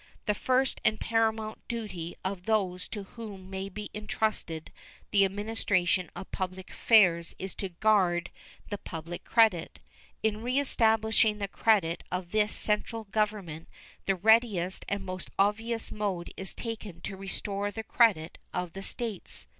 [0.25, 4.71] The first and paramount duty of those to whom may be intrusted
[5.11, 8.31] the administration of public affairs is to guard
[8.71, 9.77] the public credit.
[10.23, 13.67] In reestablishing the credit of this central Government
[14.07, 19.45] the readiest and most obvious mode is taken to restore the credit of the States.